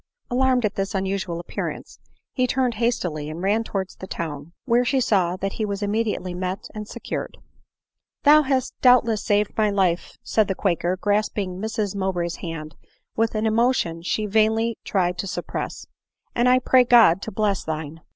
Alarmed 0.31 0.65
at 0.65 0.73
this 0.73 0.95
unusual 0.95 1.39
appearance, 1.39 1.99
he 2.33 2.47
turned 2.47 2.73
hastily 2.81 3.29
and 3.29 3.43
ran 3.43 3.63
towards 3.63 3.95
the 3.95 4.07
town, 4.07 4.51
where 4.65 4.83
she 4.83 4.99
saw 4.99 5.35
that 5.37 5.53
he 5.53 5.63
was 5.63 5.83
immediately 5.83 6.33
met 6.33 6.67
and 6.73 6.87
secured." 6.87 7.37
Thou 8.23 8.41
hast 8.41 8.73
doubtless 8.81 9.23
saved 9.23 9.55
my 9.55 9.69
life," 9.69 10.17
said 10.23 10.47
the 10.47 10.55
quaker, 10.55 10.97
grasping 10.97 11.59
Mrs 11.59 11.95
Mowbray's 11.95 12.37
hand* 12.37 12.75
with 13.15 13.35
an 13.35 13.45
emotion 13.45 13.97
which 13.97 14.07
she 14.07 14.25
vainly 14.25 14.79
tried 14.83 15.19
to 15.19 15.27
suppress;" 15.27 15.85
and 16.35 16.49
I 16.49 16.57
pray 16.57 16.83
God 16.83 17.21
to 17.21 17.31
bless 17.31 17.63
thine!" 17.63 18.01